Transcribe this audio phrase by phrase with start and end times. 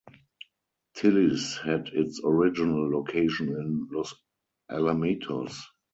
[0.95, 4.15] Tilly's had its original location in Los
[4.71, 5.55] Alamitos.